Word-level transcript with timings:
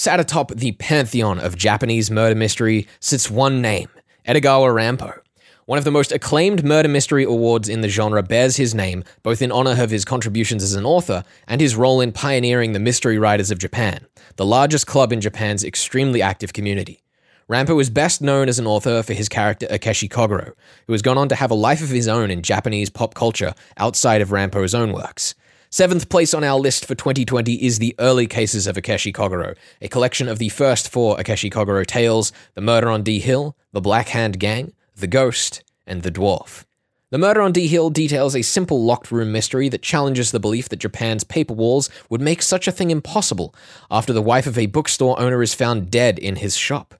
Sat 0.00 0.18
atop 0.18 0.52
the 0.52 0.72
pantheon 0.72 1.38
of 1.38 1.58
Japanese 1.58 2.10
murder 2.10 2.34
mystery 2.34 2.88
sits 3.00 3.30
one 3.30 3.60
name 3.60 3.90
Edogawa 4.26 4.72
Rampo. 4.72 5.20
One 5.66 5.76
of 5.76 5.84
the 5.84 5.90
most 5.90 6.10
acclaimed 6.10 6.64
murder 6.64 6.88
mystery 6.88 7.24
awards 7.24 7.68
in 7.68 7.82
the 7.82 7.88
genre 7.90 8.22
bears 8.22 8.56
his 8.56 8.74
name, 8.74 9.04
both 9.22 9.42
in 9.42 9.52
honor 9.52 9.76
of 9.78 9.90
his 9.90 10.06
contributions 10.06 10.62
as 10.62 10.72
an 10.72 10.86
author 10.86 11.22
and 11.46 11.60
his 11.60 11.76
role 11.76 12.00
in 12.00 12.12
pioneering 12.12 12.72
the 12.72 12.78
Mystery 12.78 13.18
Writers 13.18 13.50
of 13.50 13.58
Japan, 13.58 14.06
the 14.36 14.46
largest 14.46 14.86
club 14.86 15.12
in 15.12 15.20
Japan's 15.20 15.64
extremely 15.64 16.22
active 16.22 16.54
community. 16.54 17.02
Rampo 17.46 17.78
is 17.78 17.90
best 17.90 18.22
known 18.22 18.48
as 18.48 18.58
an 18.58 18.66
author 18.66 19.02
for 19.02 19.12
his 19.12 19.28
character 19.28 19.66
Akechi 19.66 20.08
Kogoro, 20.08 20.54
who 20.86 20.94
has 20.94 21.02
gone 21.02 21.18
on 21.18 21.28
to 21.28 21.34
have 21.34 21.50
a 21.50 21.54
life 21.54 21.82
of 21.82 21.90
his 21.90 22.08
own 22.08 22.30
in 22.30 22.40
Japanese 22.40 22.88
pop 22.88 23.12
culture 23.12 23.52
outside 23.76 24.22
of 24.22 24.30
Rampo's 24.30 24.74
own 24.74 24.92
works. 24.92 25.34
Seventh 25.72 26.08
place 26.08 26.34
on 26.34 26.42
our 26.42 26.58
list 26.58 26.84
for 26.84 26.96
2020 26.96 27.64
is 27.64 27.78
The 27.78 27.94
Early 28.00 28.26
Cases 28.26 28.66
of 28.66 28.74
Akechi 28.74 29.14
Kogoro, 29.14 29.54
a 29.80 29.86
collection 29.86 30.26
of 30.26 30.40
the 30.40 30.48
first 30.48 30.90
four 30.90 31.16
Akechi 31.16 31.48
Kogoro 31.48 31.86
tales 31.86 32.32
The 32.54 32.60
Murder 32.60 32.90
on 32.90 33.04
D 33.04 33.20
Hill, 33.20 33.56
The 33.70 33.80
Black 33.80 34.08
Hand 34.08 34.40
Gang, 34.40 34.72
The 34.96 35.06
Ghost, 35.06 35.62
and 35.86 36.02
The 36.02 36.10
Dwarf. 36.10 36.64
The 37.10 37.18
Murder 37.18 37.40
on 37.40 37.52
D 37.52 37.68
Hill 37.68 37.90
details 37.90 38.34
a 38.34 38.42
simple 38.42 38.82
locked 38.84 39.12
room 39.12 39.30
mystery 39.30 39.68
that 39.68 39.80
challenges 39.80 40.32
the 40.32 40.40
belief 40.40 40.68
that 40.70 40.80
Japan's 40.80 41.22
paper 41.22 41.54
walls 41.54 41.88
would 42.08 42.20
make 42.20 42.42
such 42.42 42.66
a 42.66 42.72
thing 42.72 42.90
impossible 42.90 43.54
after 43.92 44.12
the 44.12 44.20
wife 44.20 44.48
of 44.48 44.58
a 44.58 44.66
bookstore 44.66 45.20
owner 45.20 45.40
is 45.40 45.54
found 45.54 45.88
dead 45.88 46.18
in 46.18 46.34
his 46.34 46.56
shop. 46.56 46.96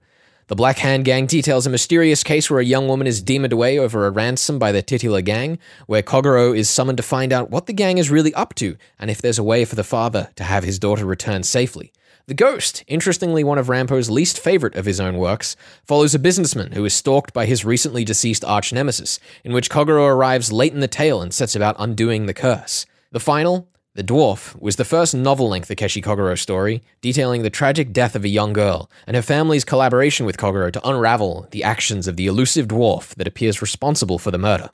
The 0.51 0.57
Black 0.57 0.79
Hand 0.79 1.05
Gang 1.05 1.27
details 1.27 1.65
a 1.65 1.71
mysterious 1.71 2.25
case 2.25 2.51
where 2.51 2.59
a 2.59 2.65
young 2.65 2.89
woman 2.89 3.07
is 3.07 3.23
demoned 3.23 3.53
away 3.53 3.79
over 3.79 4.05
a 4.05 4.11
ransom 4.11 4.59
by 4.59 4.73
the 4.73 4.83
titular 4.83 5.23
gang, 5.23 5.61
where 5.87 6.03
Kogoro 6.03 6.53
is 6.53 6.69
summoned 6.69 6.97
to 6.97 7.05
find 7.05 7.33
out 7.33 7.53
what 7.53 7.67
the 7.67 7.73
gang 7.73 7.99
is 7.99 8.11
really 8.11 8.35
up 8.35 8.57
to 8.57 8.77
and 8.99 9.13
if 9.13 9.23
there's 9.23 9.39
a 9.39 9.45
way 9.45 9.65
for 9.65 9.77
the 9.77 9.85
father 9.85 10.31
to 10.35 10.43
have 10.43 10.65
his 10.65 10.81
daughter 10.81 11.05
returned 11.05 11.47
safely. 11.47 11.93
The 12.27 12.35
Ghost, 12.35 12.83
interestingly 12.89 13.45
one 13.45 13.59
of 13.59 13.69
Rampo's 13.69 14.11
least 14.11 14.41
favorite 14.41 14.75
of 14.75 14.87
his 14.87 14.99
own 14.99 15.19
works, 15.19 15.55
follows 15.87 16.17
a 16.17 16.19
businessman 16.19 16.73
who 16.73 16.85
is 16.85 16.95
stalked 16.95 17.33
by 17.33 17.47
his 17.47 17.65
recently 17.65 18.05
deceased 18.05 18.45
arch 18.45 18.73
nemesis, 18.73 19.21
in 19.45 19.53
which 19.53 19.71
Kogoro 19.71 20.09
arrives 20.09 20.51
late 20.51 20.75
in 20.75 20.81
the 20.81 20.89
tale 20.89 21.23
and 21.23 21.33
sets 21.33 21.55
about 21.55 21.77
undoing 21.79 22.27
the 22.27 22.35
curse. 22.35 22.87
The 23.13 23.21
final, 23.21 23.69
the 24.01 24.15
Dwarf 24.15 24.59
was 24.59 24.77
the 24.77 24.85
first 24.87 25.15
novel 25.15 25.51
length 25.51 25.69
Akechi 25.69 26.03
Kogoro 26.03 26.39
story, 26.39 26.81
detailing 27.03 27.43
the 27.43 27.51
tragic 27.51 27.93
death 27.93 28.17
of 28.17 28.25
a 28.25 28.29
young 28.29 28.55
girl 28.55 28.91
and 29.07 29.15
her 29.15 29.21
family's 29.21 29.63
collaboration 29.63 30.25
with 30.25 30.39
Kogoro 30.39 30.73
to 30.73 30.89
unravel 30.89 31.47
the 31.51 31.63
actions 31.63 32.09
of 32.09 32.17
the 32.17 32.27
elusive 32.27 32.67
dwarf 32.67 33.15
that 33.17 33.29
appears 33.29 33.61
responsible 33.61 34.19
for 34.19 34.31
the 34.31 34.39
murder. 34.39 34.71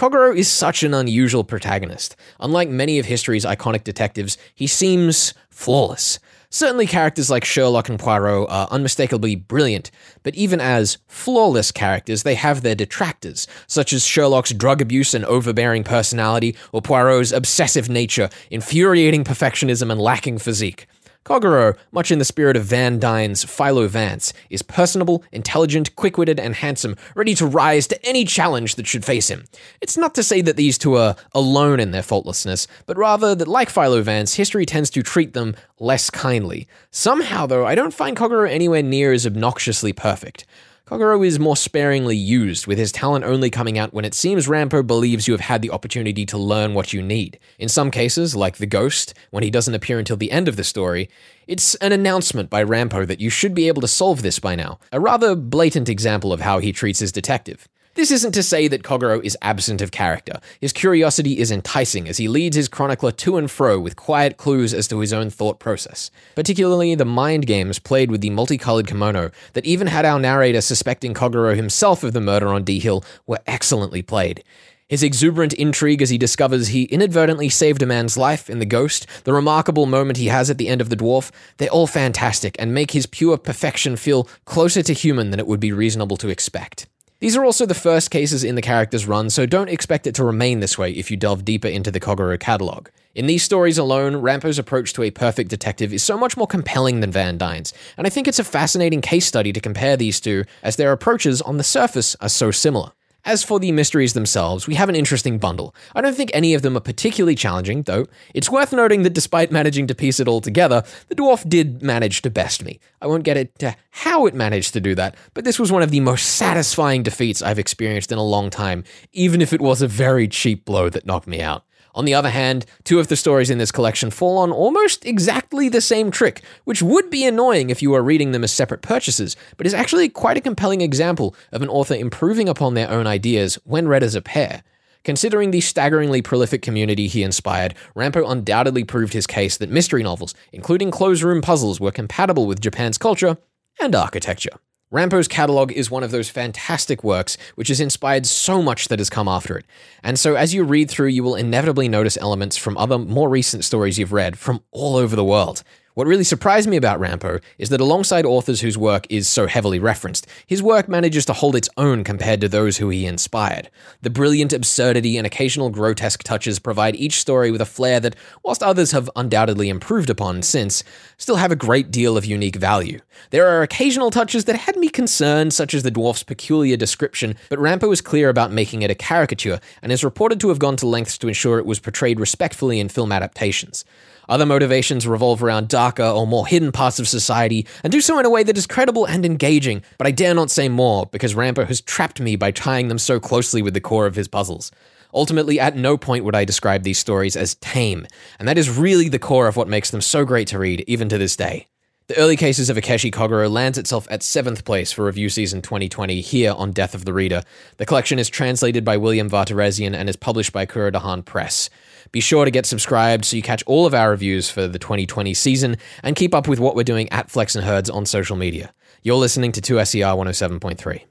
Kogoro 0.00 0.34
is 0.34 0.50
such 0.50 0.82
an 0.82 0.94
unusual 0.94 1.44
protagonist. 1.44 2.16
Unlike 2.40 2.70
many 2.70 2.98
of 2.98 3.04
history's 3.04 3.44
iconic 3.44 3.84
detectives, 3.84 4.38
he 4.54 4.66
seems 4.66 5.34
flawless. 5.50 6.18
Certainly, 6.48 6.86
characters 6.86 7.28
like 7.28 7.44
Sherlock 7.44 7.90
and 7.90 7.98
Poirot 7.98 8.48
are 8.48 8.66
unmistakably 8.70 9.34
brilliant, 9.34 9.90
but 10.22 10.34
even 10.34 10.58
as 10.58 10.96
flawless 11.06 11.70
characters, 11.70 12.22
they 12.22 12.34
have 12.34 12.62
their 12.62 12.74
detractors, 12.74 13.46
such 13.66 13.92
as 13.92 14.06
Sherlock's 14.06 14.54
drug 14.54 14.80
abuse 14.80 15.12
and 15.12 15.26
overbearing 15.26 15.84
personality, 15.84 16.56
or 16.72 16.80
Poirot's 16.80 17.30
obsessive 17.30 17.90
nature, 17.90 18.30
infuriating 18.50 19.22
perfectionism, 19.22 19.92
and 19.92 20.00
lacking 20.00 20.38
physique. 20.38 20.86
Kogoro, 21.24 21.76
much 21.92 22.10
in 22.10 22.18
the 22.18 22.24
spirit 22.24 22.56
of 22.56 22.64
Van 22.64 22.98
Dine's 22.98 23.44
Philo 23.44 23.86
Vance, 23.88 24.32
is 24.48 24.62
personable, 24.62 25.22
intelligent, 25.32 25.94
quick 25.94 26.16
witted, 26.16 26.40
and 26.40 26.54
handsome, 26.54 26.96
ready 27.14 27.34
to 27.34 27.44
rise 27.44 27.86
to 27.88 28.06
any 28.06 28.24
challenge 28.24 28.76
that 28.76 28.86
should 28.86 29.04
face 29.04 29.28
him. 29.28 29.44
It's 29.82 29.98
not 29.98 30.14
to 30.14 30.22
say 30.22 30.40
that 30.40 30.56
these 30.56 30.78
two 30.78 30.96
are 30.96 31.16
alone 31.34 31.78
in 31.78 31.90
their 31.90 32.02
faultlessness, 32.02 32.66
but 32.86 32.96
rather 32.96 33.34
that, 33.34 33.48
like 33.48 33.68
Philo 33.68 34.00
Vance, 34.00 34.34
history 34.34 34.64
tends 34.64 34.88
to 34.90 35.02
treat 35.02 35.34
them 35.34 35.54
less 35.78 36.08
kindly. 36.08 36.66
Somehow, 36.90 37.44
though, 37.44 37.66
I 37.66 37.74
don't 37.74 37.94
find 37.94 38.16
Kogoro 38.16 38.50
anywhere 38.50 38.82
near 38.82 39.12
as 39.12 39.26
obnoxiously 39.26 39.92
perfect. 39.92 40.46
Kogoro 40.90 41.24
is 41.24 41.38
more 41.38 41.56
sparingly 41.56 42.16
used, 42.16 42.66
with 42.66 42.76
his 42.76 42.90
talent 42.90 43.24
only 43.24 43.48
coming 43.48 43.78
out 43.78 43.94
when 43.94 44.04
it 44.04 44.12
seems 44.12 44.48
Rampo 44.48 44.84
believes 44.84 45.28
you 45.28 45.34
have 45.34 45.40
had 45.42 45.62
the 45.62 45.70
opportunity 45.70 46.26
to 46.26 46.36
learn 46.36 46.74
what 46.74 46.92
you 46.92 47.00
need. 47.00 47.38
In 47.60 47.68
some 47.68 47.92
cases, 47.92 48.34
like 48.34 48.56
The 48.56 48.66
Ghost, 48.66 49.14
when 49.30 49.44
he 49.44 49.52
doesn't 49.52 49.72
appear 49.72 50.00
until 50.00 50.16
the 50.16 50.32
end 50.32 50.48
of 50.48 50.56
the 50.56 50.64
story, 50.64 51.08
it's 51.46 51.76
an 51.76 51.92
announcement 51.92 52.50
by 52.50 52.64
Rampo 52.64 53.06
that 53.06 53.20
you 53.20 53.30
should 53.30 53.54
be 53.54 53.68
able 53.68 53.82
to 53.82 53.86
solve 53.86 54.22
this 54.22 54.40
by 54.40 54.56
now, 54.56 54.80
a 54.90 54.98
rather 54.98 55.36
blatant 55.36 55.88
example 55.88 56.32
of 56.32 56.40
how 56.40 56.58
he 56.58 56.72
treats 56.72 56.98
his 56.98 57.12
detective. 57.12 57.68
This 57.94 58.12
isn't 58.12 58.32
to 58.32 58.42
say 58.44 58.68
that 58.68 58.84
Kogoro 58.84 59.20
is 59.24 59.36
absent 59.42 59.80
of 59.80 59.90
character. 59.90 60.40
His 60.60 60.72
curiosity 60.72 61.38
is 61.38 61.50
enticing 61.50 62.08
as 62.08 62.18
he 62.18 62.28
leads 62.28 62.54
his 62.54 62.68
chronicler 62.68 63.10
to 63.10 63.36
and 63.36 63.50
fro 63.50 63.80
with 63.80 63.96
quiet 63.96 64.36
clues 64.36 64.72
as 64.72 64.86
to 64.88 65.00
his 65.00 65.12
own 65.12 65.28
thought 65.28 65.58
process. 65.58 66.12
Particularly 66.36 66.94
the 66.94 67.04
mind 67.04 67.48
games 67.48 67.80
played 67.80 68.12
with 68.12 68.20
the 68.20 68.30
multicolored 68.30 68.86
kimono 68.86 69.32
that 69.54 69.66
even 69.66 69.88
had 69.88 70.04
our 70.04 70.20
narrator 70.20 70.60
suspecting 70.60 71.14
Kogoro 71.14 71.56
himself 71.56 72.04
of 72.04 72.12
the 72.12 72.20
murder 72.20 72.48
on 72.48 72.62
D 72.62 72.78
Hill 72.78 73.04
were 73.26 73.40
excellently 73.48 74.02
played. 74.02 74.44
His 74.86 75.02
exuberant 75.02 75.52
intrigue 75.54 76.00
as 76.00 76.10
he 76.10 76.18
discovers 76.18 76.68
he 76.68 76.84
inadvertently 76.84 77.48
saved 77.48 77.82
a 77.82 77.86
man's 77.86 78.16
life 78.16 78.48
in 78.48 78.60
The 78.60 78.66
Ghost, 78.66 79.06
the 79.24 79.32
remarkable 79.32 79.86
moment 79.86 80.18
he 80.18 80.26
has 80.26 80.48
at 80.48 80.58
the 80.58 80.68
end 80.68 80.80
of 80.80 80.90
The 80.90 80.96
Dwarf, 80.96 81.32
they're 81.58 81.68
all 81.68 81.86
fantastic 81.88 82.56
and 82.58 82.74
make 82.74 82.92
his 82.92 83.06
pure 83.06 83.36
perfection 83.36 83.96
feel 83.96 84.28
closer 84.44 84.82
to 84.82 84.92
human 84.92 85.30
than 85.30 85.40
it 85.40 85.46
would 85.48 85.60
be 85.60 85.72
reasonable 85.72 86.16
to 86.18 86.28
expect. 86.28 86.86
These 87.20 87.36
are 87.36 87.44
also 87.44 87.66
the 87.66 87.74
first 87.74 88.10
cases 88.10 88.42
in 88.44 88.54
the 88.54 88.62
character's 88.62 89.06
run, 89.06 89.28
so 89.28 89.44
don't 89.44 89.68
expect 89.68 90.06
it 90.06 90.14
to 90.14 90.24
remain 90.24 90.60
this 90.60 90.78
way 90.78 90.90
if 90.92 91.10
you 91.10 91.18
delve 91.18 91.44
deeper 91.44 91.68
into 91.68 91.90
the 91.90 92.00
Kogoro 92.00 92.40
catalog. 92.40 92.88
In 93.14 93.26
these 93.26 93.42
stories 93.42 93.76
alone, 93.76 94.14
Rampo's 94.14 94.58
approach 94.58 94.94
to 94.94 95.02
a 95.02 95.10
perfect 95.10 95.50
detective 95.50 95.92
is 95.92 96.02
so 96.02 96.16
much 96.16 96.38
more 96.38 96.46
compelling 96.46 97.00
than 97.00 97.12
Van 97.12 97.36
Dine's, 97.36 97.74
and 97.98 98.06
I 98.06 98.10
think 98.10 98.26
it's 98.26 98.38
a 98.38 98.44
fascinating 98.44 99.02
case 99.02 99.26
study 99.26 99.52
to 99.52 99.60
compare 99.60 99.98
these 99.98 100.18
two, 100.18 100.44
as 100.62 100.76
their 100.76 100.92
approaches 100.92 101.42
on 101.42 101.58
the 101.58 101.62
surface 101.62 102.16
are 102.22 102.30
so 102.30 102.50
similar. 102.50 102.92
As 103.24 103.42
for 103.42 103.60
the 103.60 103.70
mysteries 103.72 104.14
themselves, 104.14 104.66
we 104.66 104.74
have 104.76 104.88
an 104.88 104.94
interesting 104.96 105.38
bundle. 105.38 105.74
I 105.94 106.00
don't 106.00 106.14
think 106.14 106.30
any 106.32 106.54
of 106.54 106.62
them 106.62 106.76
are 106.76 106.80
particularly 106.80 107.34
challenging, 107.34 107.82
though 107.82 108.06
it's 108.34 108.50
worth 108.50 108.72
noting 108.72 109.02
that 109.02 109.12
despite 109.12 109.52
managing 109.52 109.86
to 109.88 109.94
piece 109.94 110.20
it 110.20 110.28
all 110.28 110.40
together, 110.40 110.82
the 111.08 111.14
dwarf 111.14 111.46
did 111.48 111.82
manage 111.82 112.22
to 112.22 112.30
best 112.30 112.64
me. 112.64 112.80
I 113.02 113.06
won't 113.06 113.24
get 113.24 113.36
into 113.36 113.76
how 113.90 114.26
it 114.26 114.34
managed 114.34 114.72
to 114.72 114.80
do 114.80 114.94
that, 114.94 115.16
but 115.34 115.44
this 115.44 115.58
was 115.58 115.70
one 115.70 115.82
of 115.82 115.90
the 115.90 116.00
most 116.00 116.36
satisfying 116.36 117.02
defeats 117.02 117.42
I've 117.42 117.58
experienced 117.58 118.10
in 118.10 118.18
a 118.18 118.24
long 118.24 118.48
time, 118.48 118.84
even 119.12 119.42
if 119.42 119.52
it 119.52 119.60
was 119.60 119.82
a 119.82 119.88
very 119.88 120.26
cheap 120.26 120.64
blow 120.64 120.88
that 120.88 121.06
knocked 121.06 121.26
me 121.26 121.42
out. 121.42 121.64
On 121.94 122.04
the 122.04 122.14
other 122.14 122.30
hand, 122.30 122.66
two 122.84 123.00
of 123.00 123.08
the 123.08 123.16
stories 123.16 123.50
in 123.50 123.58
this 123.58 123.72
collection 123.72 124.10
fall 124.10 124.38
on 124.38 124.52
almost 124.52 125.04
exactly 125.04 125.68
the 125.68 125.80
same 125.80 126.10
trick, 126.10 126.42
which 126.64 126.82
would 126.82 127.10
be 127.10 127.24
annoying 127.24 127.70
if 127.70 127.82
you 127.82 127.90
were 127.90 128.02
reading 128.02 128.32
them 128.32 128.44
as 128.44 128.52
separate 128.52 128.82
purchases, 128.82 129.36
but 129.56 129.66
is 129.66 129.74
actually 129.74 130.08
quite 130.08 130.36
a 130.36 130.40
compelling 130.40 130.80
example 130.80 131.34
of 131.52 131.62
an 131.62 131.68
author 131.68 131.94
improving 131.94 132.48
upon 132.48 132.74
their 132.74 132.90
own 132.90 133.06
ideas 133.06 133.56
when 133.64 133.88
read 133.88 134.02
as 134.02 134.14
a 134.14 134.22
pair. 134.22 134.62
Considering 135.02 135.50
the 135.50 135.62
staggeringly 135.62 136.20
prolific 136.20 136.60
community 136.60 137.08
he 137.08 137.22
inspired, 137.22 137.74
Rampo 137.96 138.30
undoubtedly 138.30 138.84
proved 138.84 139.14
his 139.14 139.26
case 139.26 139.56
that 139.56 139.70
mystery 139.70 140.02
novels, 140.02 140.34
including 140.52 140.90
closed 140.90 141.22
room 141.22 141.40
puzzles, 141.40 141.80
were 141.80 141.90
compatible 141.90 142.46
with 142.46 142.60
Japan's 142.60 142.98
culture 142.98 143.38
and 143.80 143.94
architecture. 143.94 144.50
Rampo's 144.92 145.28
catalog 145.28 145.70
is 145.70 145.88
one 145.88 146.02
of 146.02 146.10
those 146.10 146.28
fantastic 146.28 147.04
works 147.04 147.36
which 147.54 147.68
has 147.68 147.78
inspired 147.78 148.26
so 148.26 148.60
much 148.60 148.88
that 148.88 148.98
has 148.98 149.08
come 149.08 149.28
after 149.28 149.56
it. 149.56 149.64
And 150.02 150.18
so, 150.18 150.34
as 150.34 150.52
you 150.52 150.64
read 150.64 150.90
through, 150.90 151.08
you 151.08 151.22
will 151.22 151.36
inevitably 151.36 151.88
notice 151.88 152.16
elements 152.16 152.56
from 152.56 152.76
other 152.76 152.98
more 152.98 153.28
recent 153.28 153.64
stories 153.64 154.00
you've 154.00 154.12
read 154.12 154.36
from 154.36 154.64
all 154.72 154.96
over 154.96 155.14
the 155.14 155.24
world. 155.24 155.62
What 156.00 156.06
really 156.06 156.24
surprised 156.24 156.66
me 156.66 156.78
about 156.78 156.98
Rampo 156.98 157.42
is 157.58 157.68
that 157.68 157.80
alongside 157.82 158.24
authors 158.24 158.62
whose 158.62 158.78
work 158.78 159.06
is 159.10 159.28
so 159.28 159.46
heavily 159.46 159.78
referenced, 159.78 160.26
his 160.46 160.62
work 160.62 160.88
manages 160.88 161.26
to 161.26 161.34
hold 161.34 161.54
its 161.54 161.68
own 161.76 162.04
compared 162.04 162.40
to 162.40 162.48
those 162.48 162.78
who 162.78 162.88
he 162.88 163.04
inspired. 163.04 163.68
The 164.00 164.08
brilliant 164.08 164.54
absurdity 164.54 165.18
and 165.18 165.26
occasional 165.26 165.68
grotesque 165.68 166.22
touches 166.22 166.58
provide 166.58 166.96
each 166.96 167.20
story 167.20 167.50
with 167.50 167.60
a 167.60 167.66
flair 167.66 168.00
that, 168.00 168.16
whilst 168.42 168.62
others 168.62 168.92
have 168.92 169.10
undoubtedly 169.14 169.68
improved 169.68 170.08
upon 170.08 170.40
since, 170.40 170.82
still 171.18 171.36
have 171.36 171.52
a 171.52 171.54
great 171.54 171.90
deal 171.90 172.16
of 172.16 172.24
unique 172.24 172.56
value. 172.56 173.00
There 173.28 173.46
are 173.48 173.60
occasional 173.60 174.10
touches 174.10 174.46
that 174.46 174.56
had 174.56 174.76
me 174.76 174.88
concerned, 174.88 175.52
such 175.52 175.74
as 175.74 175.82
the 175.82 175.90
dwarf's 175.90 176.22
peculiar 176.22 176.78
description, 176.78 177.36
but 177.50 177.58
Rampo 177.58 177.92
is 177.92 178.00
clear 178.00 178.30
about 178.30 178.52
making 178.52 178.80
it 178.80 178.90
a 178.90 178.94
caricature 178.94 179.60
and 179.82 179.92
is 179.92 180.02
reported 180.02 180.40
to 180.40 180.48
have 180.48 180.58
gone 180.58 180.76
to 180.76 180.86
lengths 180.86 181.18
to 181.18 181.28
ensure 181.28 181.58
it 181.58 181.66
was 181.66 181.78
portrayed 181.78 182.18
respectfully 182.18 182.80
in 182.80 182.88
film 182.88 183.12
adaptations. 183.12 183.84
Other 184.30 184.46
motivations 184.46 185.08
revolve 185.08 185.42
around 185.42 185.68
darker 185.90 186.16
or 186.16 186.26
more 186.26 186.46
hidden 186.46 186.72
parts 186.72 186.98
of 187.00 187.08
society 187.08 187.66
and 187.82 187.92
do 187.92 188.00
so 188.00 188.18
in 188.18 188.26
a 188.26 188.30
way 188.30 188.42
that 188.42 188.56
is 188.56 188.66
credible 188.66 189.06
and 189.06 189.26
engaging, 189.26 189.82
but 189.98 190.06
I 190.06 190.12
dare 190.12 190.34
not 190.34 190.50
say 190.50 190.68
more 190.68 191.06
because 191.06 191.34
Rampo 191.34 191.66
has 191.66 191.80
trapped 191.80 192.20
me 192.20 192.36
by 192.36 192.50
tying 192.52 192.88
them 192.88 192.98
so 192.98 193.18
closely 193.18 193.62
with 193.62 193.74
the 193.74 193.80
core 193.80 194.06
of 194.06 194.14
his 194.14 194.28
puzzles. 194.28 194.70
Ultimately, 195.12 195.58
at 195.58 195.76
no 195.76 195.96
point 195.96 196.24
would 196.24 196.36
I 196.36 196.44
describe 196.44 196.84
these 196.84 196.98
stories 196.98 197.34
as 197.34 197.56
tame, 197.56 198.06
and 198.38 198.46
that 198.46 198.58
is 198.58 198.70
really 198.70 199.08
the 199.08 199.18
core 199.18 199.48
of 199.48 199.56
what 199.56 199.66
makes 199.66 199.90
them 199.90 200.00
so 200.00 200.24
great 200.24 200.46
to 200.48 200.58
read, 200.58 200.84
even 200.86 201.08
to 201.08 201.18
this 201.18 201.34
day. 201.34 201.66
The 202.06 202.16
early 202.16 202.36
cases 202.36 202.70
of 202.70 202.76
Akechi 202.76 203.12
Kogoro 203.12 203.50
lands 203.50 203.78
itself 203.78 204.06
at 204.10 204.20
7th 204.20 204.64
place 204.64 204.92
for 204.92 205.04
review 205.04 205.28
season 205.28 205.62
2020 205.62 206.20
here 206.20 206.52
on 206.52 206.70
Death 206.70 206.94
of 206.94 207.04
the 207.04 207.12
Reader. 207.12 207.42
The 207.78 207.86
collection 207.86 208.20
is 208.20 208.28
translated 208.28 208.84
by 208.84 208.96
William 208.96 209.28
Vartaresian 209.28 209.94
and 209.94 210.08
is 210.08 210.16
published 210.16 210.52
by 210.52 210.66
Kurodahan 210.66 211.24
Press. 211.24 211.70
Be 212.12 212.20
sure 212.20 212.44
to 212.44 212.50
get 212.50 212.66
subscribed 212.66 213.24
so 213.24 213.36
you 213.36 213.42
catch 213.42 213.62
all 213.66 213.86
of 213.86 213.94
our 213.94 214.10
reviews 214.10 214.50
for 214.50 214.66
the 214.66 214.78
2020 214.78 215.32
season 215.34 215.76
and 216.02 216.16
keep 216.16 216.34
up 216.34 216.48
with 216.48 216.58
what 216.58 216.74
we're 216.74 216.82
doing 216.82 217.08
at 217.10 217.30
Flex 217.30 217.54
and 217.54 217.64
Herds 217.64 217.88
on 217.90 218.06
social 218.06 218.36
media. 218.36 218.72
You're 219.02 219.16
listening 219.16 219.52
to 219.52 219.60
2SER 219.60 220.16
107.3. 220.16 221.09